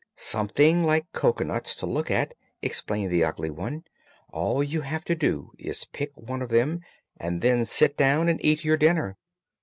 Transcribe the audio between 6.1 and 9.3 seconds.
one of them and then sit down and eat your dinner.